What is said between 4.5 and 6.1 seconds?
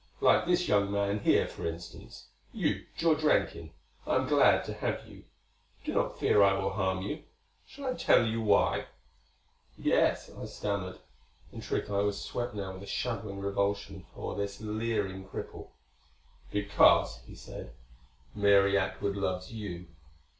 to have you; do